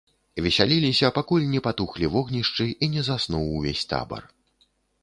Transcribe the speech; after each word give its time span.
Весяліліся, 0.45 1.11
пакуль 1.17 1.45
не 1.53 1.61
патухлі 1.67 2.09
вогнішчы 2.17 2.69
і 2.71 2.85
не 2.95 3.01
заснуў 3.11 3.45
увесь 3.61 3.89
табар. 3.95 4.29